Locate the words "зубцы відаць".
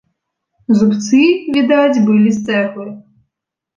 0.77-2.03